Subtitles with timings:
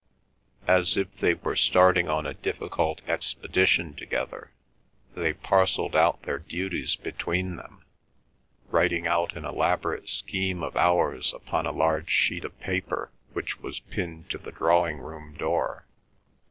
[0.65, 4.49] As if they were starting on a difficult expedition together,
[5.15, 7.85] they parcelled out their duties between them,
[8.71, 13.79] writing out an elaborate scheme of hours upon a large sheet of paper which was
[13.79, 15.85] pinned to the drawing room door.